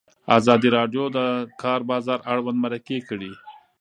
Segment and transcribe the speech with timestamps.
[0.37, 1.19] ازادي راډیو د د
[1.61, 3.31] کار بازار اړوند مرکې کړي.